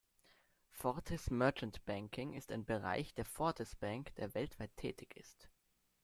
[0.71, 5.47] Fortis Merchant Banking ist ein Bereich der Fortis Bank, der weltweit tätig ist.